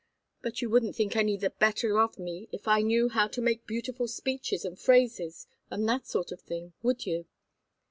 But 0.41 0.63
you 0.63 0.69
wouldn't 0.71 0.95
think 0.95 1.15
any 1.15 1.37
the 1.37 1.51
better 1.51 1.99
of 1.99 2.17
me 2.17 2.49
if 2.51 2.67
I 2.67 2.81
knew 2.81 3.09
how 3.09 3.27
to 3.27 3.39
make 3.39 3.67
beautiful 3.67 4.07
speeches 4.07 4.65
and 4.65 4.79
phrases, 4.79 5.45
and 5.69 5.87
that 5.87 6.07
sort 6.07 6.31
of 6.31 6.41
thing, 6.41 6.73
would 6.81 7.05
you?" 7.05 7.27